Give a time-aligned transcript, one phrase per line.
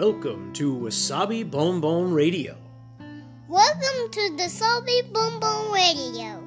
[0.00, 2.56] Welcome to Wasabi Bon Bon Radio.
[3.50, 6.40] Welcome to the Salty Boom Boom Radio.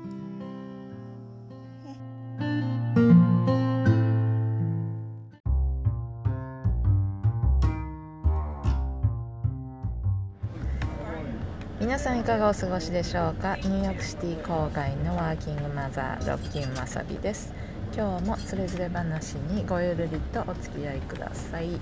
[11.80, 13.56] 皆さんいかがお過ごしでしょうか？
[13.58, 17.54] ニューヨークシティ郊外のワーキングマザーロッキンマサビです
[17.96, 21.80] 今日もつれづれ話にごゆるりとお付き合いください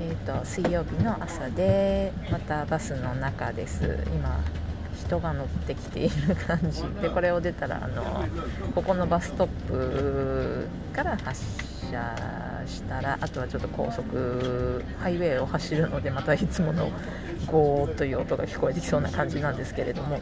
[0.00, 3.98] えーと、水曜日の朝でまたバスの中です。
[4.14, 4.40] 今
[5.06, 6.82] 人が乗ってきている感じ。
[7.00, 8.24] でこれを出たらあの
[8.74, 11.42] ここのバストップから発
[11.90, 16.90] 車したらあとはちょっと高速ハイウェイを走るのでまたいつもの
[17.46, 20.20] ゴーという音が聞こえてきそうな感じなんですけれども。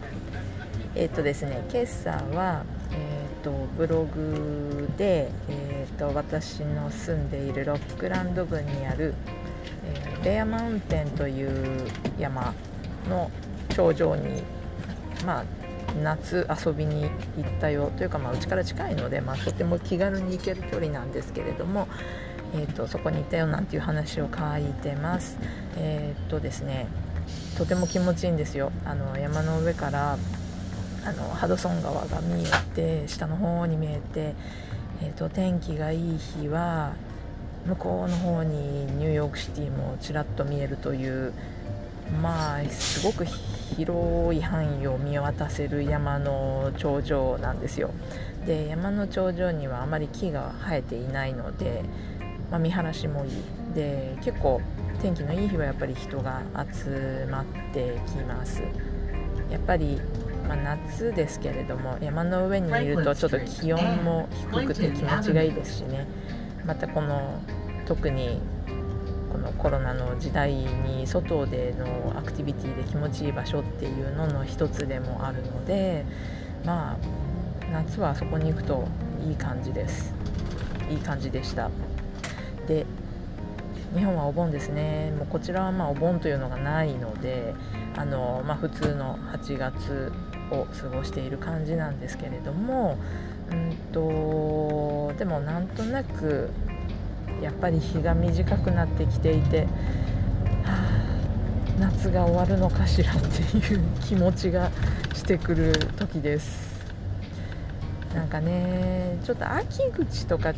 [0.94, 9.45] えっ、ー、とですね今朝は、えーと、ブログで、えーと、私の住んでいるロックランド郡にある、えー、
[10.26, 11.86] レアマウンテンという
[12.18, 12.52] 山
[13.08, 13.30] の
[13.68, 14.42] 頂上に
[15.24, 15.44] まあ
[16.02, 17.08] 夏遊びに行
[17.46, 21.86] ったよというか、まあ、うちから近いので、まあ、とても気軽に行ける距離なんですけれども、
[22.54, 25.38] えーと、そこに行ったよなんていう話を書いてます。
[25.76, 26.88] えっ、ー、とですね
[27.56, 30.18] とても気持ちいいんですよあの山の上から
[31.04, 34.34] あのハドソン川が見えて下の方に見えて、
[35.02, 36.94] えーと、天気がいい日は
[37.68, 41.32] 向こうの方にニューヨークシティもちらっと見えるという
[42.22, 47.90] まあすごく広い範囲を見渡せる山の頂上なんですよ。
[48.46, 51.82] で山の頂上にはあまり木が生えていないので、
[52.50, 53.32] まあ、見晴らしもいい。
[53.74, 54.60] で結構
[55.02, 58.62] 天気のいい日はやっぱり人が集まってきます。
[59.50, 60.00] やっぱり、
[60.48, 66.06] まあ、夏ですけれども山の上にいるとちょっと気温も低くて気持ちがいいですしね。
[66.64, 67.40] またこの
[67.86, 68.40] 特に
[69.32, 76.04] このコロナの時代に外でのアクティビティで気持ちいい場所っていうのの一つでもあるので
[76.64, 76.96] まあ
[77.72, 78.86] 夏はそこに行くと
[79.26, 80.14] いい感じです。
[80.90, 81.70] いい感じでした。
[82.66, 82.86] で
[83.94, 85.12] 日本はお盆ですね。
[85.16, 87.54] もうこちらはまあお盆というのがないので
[87.96, 90.12] あの、まあ、普通の8月
[90.50, 92.98] を過ごしている感じなんですけれども、
[93.50, 96.50] うんと、でもなんとなく
[97.42, 99.66] やっぱり日が短くなってきていて、は
[100.66, 104.70] あ、夏が終わるのかしらっていう気持ちが
[105.14, 106.76] してくる時です。
[108.14, 110.54] なんかねちょっと秋口とか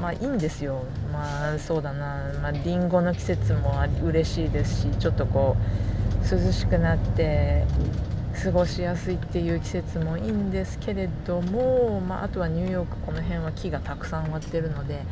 [0.00, 7.66] まあいいんですよまあそうだなまありんごの季節も嬉しいですしちょっとこう涼しくなって
[8.42, 15.02] 過ごしやすいっていう季節もいいんですけれども、まあ、あとはニューヨークこの辺は木がたくさん割ってるので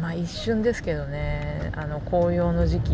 [0.00, 2.92] まあ一瞬ですけどねあの紅葉の時期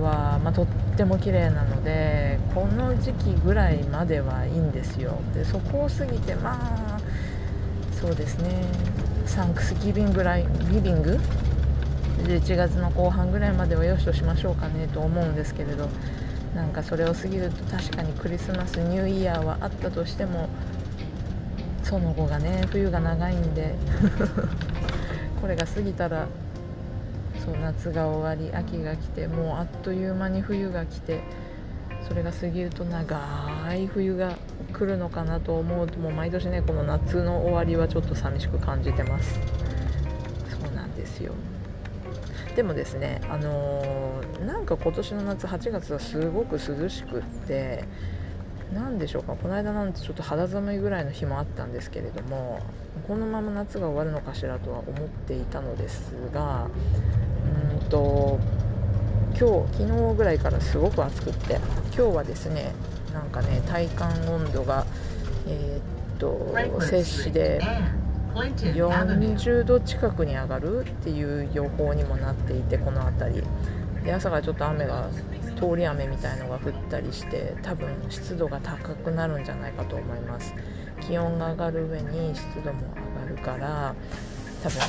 [0.00, 0.66] は、まあ、とっ
[0.96, 5.18] ても綺麗なのでこの時期ぐらいまではいいんですよ。
[5.34, 6.58] でそこを過ぎてま
[6.96, 7.00] あ
[7.92, 8.64] そうですね
[9.26, 11.18] サンクスギビングライギビング
[12.24, 15.88] ？11月の後半ぐらいまではよしとしましょうかねと思うんですけれど
[16.54, 20.48] なんかそれを過ぎると確かにクリスマスニューイヤーはあったとしても
[21.82, 23.74] その後がね冬が長いんで。
[25.42, 26.28] これが過ぎたら
[27.44, 31.20] そう夏が終わり秋が来てもうあっという間に冬が来て
[32.08, 34.36] それが過ぎると長い冬が
[34.72, 39.40] 来るのかなと思うともう毎年ねこの夏の終わりはちょっと寂しく感じてます。
[40.48, 41.32] そうなんですよ。
[42.54, 47.82] でもですねあのー、なんか今年の夏8月はすごく涼しくって
[48.74, 49.34] 何でしょうか？
[49.34, 52.60] この間なんてちょっと肌寒いぐらいの日もあったんですけれども
[53.06, 56.68] このまま夏が終わるのかしらとは思っていたのですが
[57.72, 58.38] うんと
[59.38, 61.56] 今日昨日ぐらいからすごく暑くって
[61.96, 62.72] 今日はですね
[63.12, 64.86] なんかね体感温度が
[65.46, 67.60] えー、っと摂氏で
[68.34, 73.44] 40度近くに上がるっていう予報にもなっていてこの辺り。
[74.04, 75.08] で朝からちょっと雨が
[75.62, 80.52] 通り雨みたいのが降ったりして多分湿度が高くなるんじゃないかと思います。
[81.00, 82.80] 気温が上がる上に湿度も
[83.20, 83.94] 上がるから
[84.64, 84.80] 多分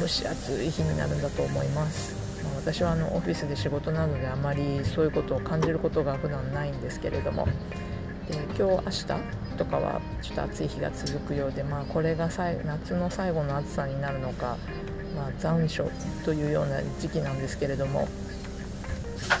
[0.00, 2.42] 蒸し暑い日になるんだと思います。
[2.42, 7.46] まあ、私はあのオフィスで仕事なのであまりそういうことを感じることが普段ないんですけれども。
[8.26, 9.04] で今日明日
[9.58, 14.56] とかはちょっと暑い日が続くようで、まあ、これが夏の最後の暑さになるのか、
[15.14, 15.90] まあ、残暑
[16.24, 18.08] というような時期なんですけれども。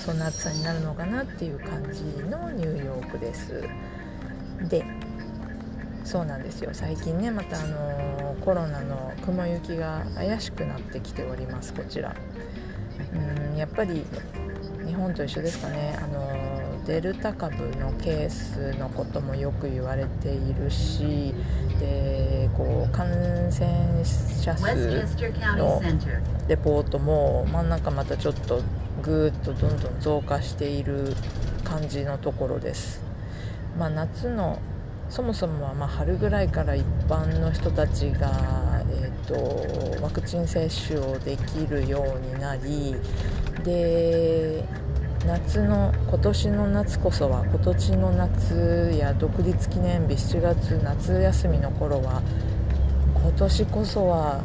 [0.04, 3.62] そんな暑さになるのかなっていう感じのニューヨークです。
[4.68, 4.84] で
[6.04, 6.70] そうなんですよ。
[6.72, 12.14] 最近ねまたあのコロナの雲行きが怪しくなってきておりますこちら。
[13.14, 14.04] うんやっぱり
[14.86, 15.96] 日本と一緒ですかね。
[16.02, 21.34] あのデルタ株のケースのこともよく言われているし
[21.80, 23.08] でこう感
[23.50, 24.66] 染者数
[25.56, 25.80] の
[26.46, 28.62] レポートも真ん中またちょっと
[29.04, 31.14] ぐっとどんどん増加している
[31.62, 33.02] 感じのところです。
[33.78, 34.58] まあ、夏の
[35.10, 42.96] そもそもはま春ぐらいから一般の人たちが、えーと、ワクチン接種をできるようになり
[43.62, 44.64] で
[45.26, 52.22] 夏の今年の夏こそは今年の夏や独立記念日7月夏休みの頃は
[53.14, 54.42] 今年こそは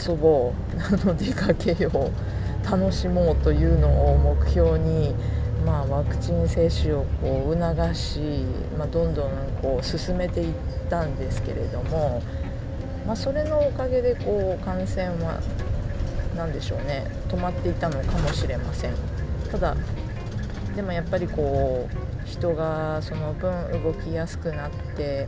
[0.00, 2.35] 遊ぼうあの出かけよう
[2.70, 5.14] 楽しもうというのを目標に
[5.66, 8.20] まあ、ワクチン接種をこう促し、
[8.78, 9.30] まあ、どんどん
[9.60, 10.54] こう進めていっ
[10.88, 12.22] たんですけれども、
[13.04, 15.40] まあ、それのおかげでこう感染は
[16.36, 18.94] 何でしょうね止まっていたのかもしれません。
[19.50, 19.76] ただ
[20.76, 25.26] でもやっぱりこう人がその分動きやすくなって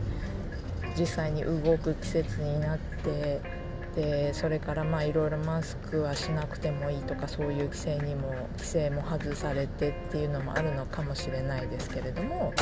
[0.97, 3.41] 実際に動く季節になって
[3.95, 12.53] でそれからまあいろいろマスクはしなくてもいいとかそういう規制にも規制も外されてっていうのもあるのかもしれないですけれども、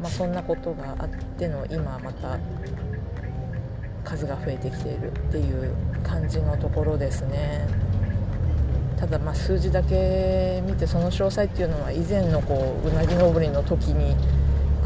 [0.00, 1.08] まあ、そんなことがあっ
[1.38, 2.38] ての今また
[4.04, 7.66] 数が増えてきているっていう感じのところですね。
[9.00, 14.14] ただま数字だけ見てその詳細っていうのは以前のこううなぎ登りの時に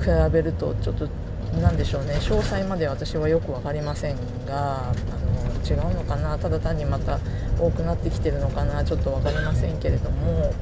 [0.01, 1.09] 比べるとちょっと
[1.61, 4.17] 何でしょうね詳細まで私はよく分かりません
[4.47, 5.34] があの
[5.69, 6.39] 違うのかな。
[6.39, 7.19] ただ単にまた
[7.59, 8.85] 多くなってきてるのかな。
[8.85, 10.53] ちょっと分かりませんけれども。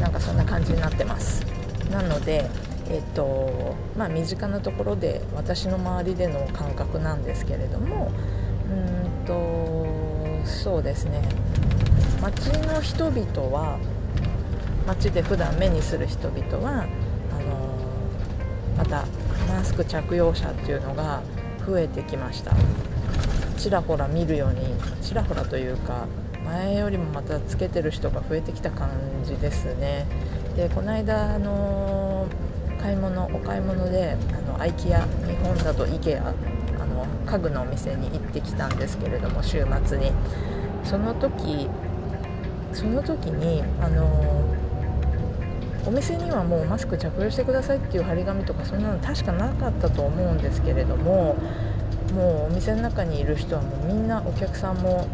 [0.00, 1.44] なんかそんな感じになってます。
[1.90, 2.50] なので
[2.90, 8.10] えっとまあ身近なところで私の周りでの感覚なんですけれども。
[8.70, 11.22] うんとそうですね。
[12.20, 13.78] 街の人々は
[14.86, 16.88] 街で普段目にする人々はあの
[18.76, 19.04] また
[19.48, 21.22] マスク着用者っていうのが
[21.66, 22.52] 増えてきました。
[23.62, 26.08] ちらほら見るようにちらほらというか
[26.44, 28.90] 前よりもまたつけてる人が増えてきた感
[29.24, 30.04] じですね。
[30.56, 32.26] でこの間あの
[32.80, 36.32] 買い物お買い物であの IKEA 日本だと IKEA あ
[36.86, 40.10] の家具のお店に行ってきたんですけれども週末に。
[40.82, 41.68] その時
[42.72, 44.44] その時にあの
[45.86, 51.36] お店にはもうマスク着用してくださいっていう張り紙とかそんなの確かなかったと思うんですけれども
[52.14, 55.06] もうお店の中にいる人はもうみんなお客さんも、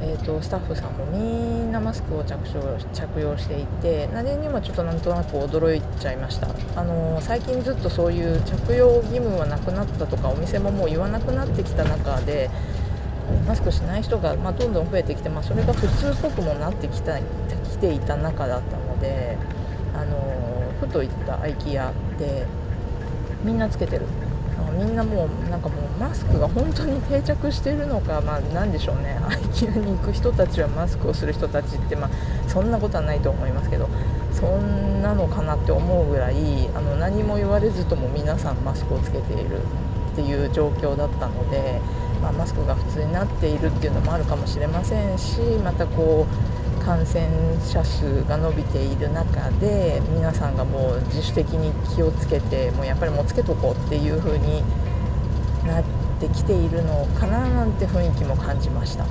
[0.00, 6.48] えーと、スタッフさんもみんなマスクを着用着用していて何にもちょっとなんとなく驚いちゃいました。
[6.76, 12.48] あのー、最近ずっとそういう着用義務はなくなったとかお店ももう言わなくなってきた中で
[13.46, 17.22] マスクしない人が、まあ、どんどん増えてきて、まあ、それが普通っぽくもなってきた来
[17.78, 19.36] ていた中だったので、
[19.94, 22.46] あのー、ふと行った IKEA で
[23.44, 24.06] みんなつけてる。
[24.70, 29.18] みんなもうなんかもうマスクが本当に定着してるのか、まあ、何でしょうね。
[29.30, 32.10] IKEA に行く人たちはマスクをする人たちって、まあ、
[32.48, 33.88] そんなことはないと思いますけど
[34.32, 39.60] そんなのかなって思うぐらいあの何も言われずとも皆さんマスクをつけている
[40.12, 41.80] っていう状況だったので、
[42.20, 47.28] まあ、マスクが普通になっているっていうのもあるかもしれませんしまたこう感染
[47.60, 54.62] 者数が伸びている中で皆さんがもう自主的に気をつけてもうやっぱりもうつけとこうっていう風に
[55.66, 55.84] なっ
[56.20, 59.06] てきているのかななんて雰囲気も感じました。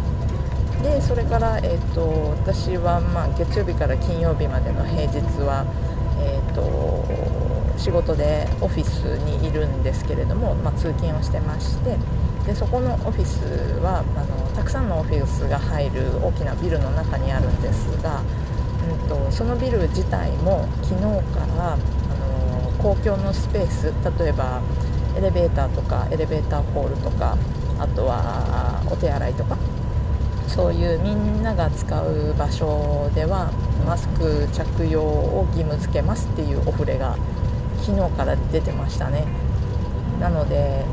[0.84, 5.66] でそれから、えーと、私は、まあ、月曜日から金曜日までの平日は、
[7.80, 11.98] 仕事でオフィスにいるんですけれども、まあ、通勤をしてまして
[12.46, 13.40] でそこのオフィス
[13.82, 21.02] はあのたくさんのオフィスが入る大きなビルの中にあるんですが、うんとそのビル自体も昨日
[21.34, 24.62] からあの公共のスペース例えば
[25.18, 27.38] エレベーターとかエレベーターホールとか
[27.80, 29.58] あとはお手洗いとか
[30.48, 33.52] そういうみんなが使う場所では
[33.86, 37.16] マスク着用を義務付けますっていうお触れが
[37.82, 39.26] 昨日から出てましたね。
[40.20, 40.86] なので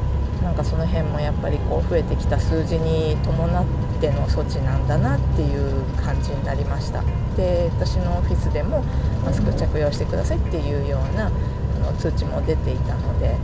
[0.43, 3.64] なんかその辺もやっぱりこう増えてきた数字に伴っ
[4.00, 7.02] ての措置なんだなっていう感じになりました。
[7.37, 8.83] で私のオフィスでも
[9.25, 11.31] マスク着用してくださいっていうようなあ
[11.78, 13.37] の通知も出ていたので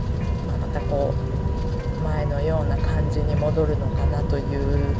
[0.47, 1.13] ままたこ
[1.99, 4.95] う前のような感じに戻るのかなという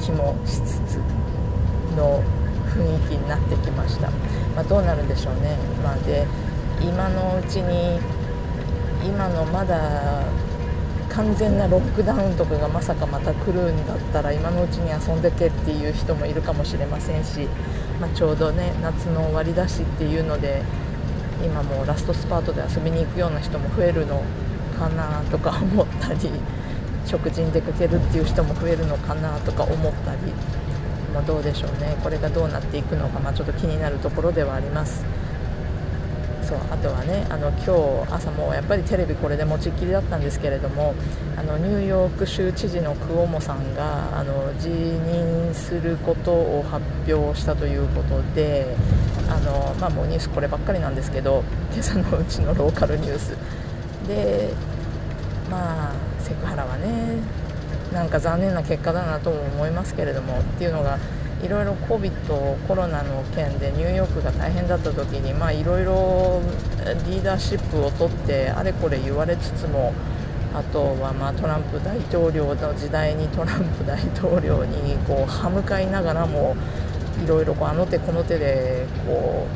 [0.00, 0.96] 気もしつつ
[1.96, 2.22] の
[2.74, 4.10] 雰囲気になってきました、
[4.54, 6.26] まあ、どうなるんでしょうね、まあ、で
[6.80, 8.00] 今のうちに
[9.04, 10.24] 今のまだ
[11.14, 17.46] 完全なロックダウンとかがまさかまた来るんだったら今のうちに遊んでけっていう人もいるかもしれませんし、
[18.00, 20.62] まあ、ちょうどね夏の終わりだしっていうので
[21.44, 24.24] 今もラストスパートで遊びに行くような人も増えるの
[24.78, 26.18] かなとか思ったり
[27.06, 30.32] 食事に出かけるっていう人も増えるのかなとか思ったり、
[31.12, 35.04] まあ、どうでしょうねこれがどうなっていくのか、まあ、ちょっと気になるところではあります。
[36.54, 40.94] そうあとはねあの今日朝もやっぱりテレビこれで持ちっきりだったんですけれども
[41.36, 48.66] あのニューヨーク州知事のクオモさんがあの辞任することを発表したということで
[49.28, 51.42] あの、まあ、もうニュースこればっかりなんですけど
[51.72, 53.36] 今朝のうちのローカルニュース。
[54.06, 54.50] で
[55.50, 57.16] まあセクハラはね
[57.92, 60.98] なんか残念な結果だなとも思いますけれどもっていうのが
[61.42, 66.40] いろいろ COVID コロナの件でニューヨークが大変だった時にまあいろいろ
[67.06, 69.92] リーダーシップを取ってあれこれ言われつつも
[70.54, 76.56] あとはまあトランプ大統領の時代にトランプ大統領にこう歯向かいながらも
[77.24, 79.46] いろいろあの手この手でこ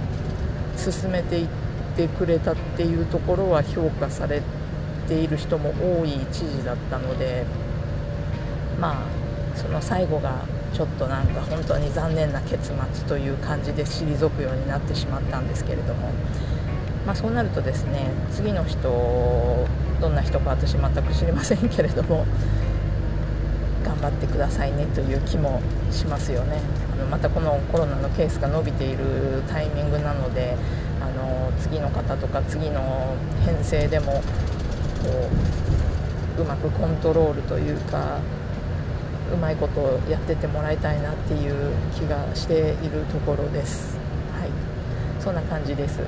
[0.76, 1.49] う進めていっ
[1.97, 4.42] てくれたっていうところは評価され
[5.06, 7.44] ている人も多い知事だったので
[8.80, 16.11] まあその最後がちょっとなんか本当に残念な結末という感じで退くようになってしまったんですけれども、
[17.07, 18.89] まあ、そうなるとですね次の人
[20.01, 22.25] どんな人か私全く知りませんけれども
[23.85, 25.61] 頑張ってくださいねという気も
[25.91, 26.61] しますよね。
[26.93, 30.57] あのまたこのコロナのケースが伸びているタイミングなので
[31.01, 34.21] あの次の方とか次の編成でもこ
[36.39, 38.21] ううまくコントロールというか
[39.32, 43.99] うまいことをやっててもらいたいなっていう気がしているところです。
[44.38, 44.50] はい、
[45.20, 46.00] そんな感じです。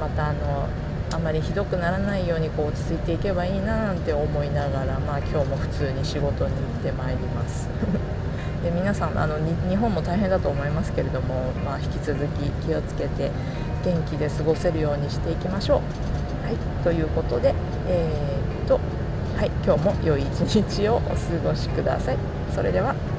[0.00, 0.68] またあの
[1.12, 7.68] あまりひどくならないようにこう落ち着いていけばいいななんて思いながら、まあ、今日も普通に仕事に行ってまいります。
[8.64, 9.36] で皆さんあの
[9.68, 13.30] 日本も大変だと思いますけれども、まあ、引き続き気をつけて
[13.84, 16.46] 元気で過ごせるようにしていきましょう。
[16.46, 17.54] はい、ということで、
[17.88, 18.80] えー、っと
[19.36, 22.33] はい、今日も良い一日をお過ごしください。
[22.54, 23.13] それでは。